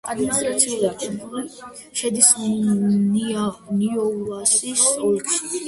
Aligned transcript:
ადმინისტრაციულად 0.11 1.03
კუნძული 1.03 1.43
შედის 1.99 2.33
ნიუასის 3.13 4.91
ოლქში. 5.11 5.49